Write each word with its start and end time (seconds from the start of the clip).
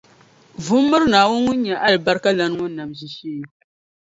vu 0.63 0.75
m-miri 0.81 1.05
Naawuni 1.09 1.43
ŋun 1.45 1.59
nyɛ 1.65 1.75
alibarikalana 1.85 2.53
ŋɔ 2.57 2.65
nam 2.75 2.89
ʒiishee. 2.97 3.41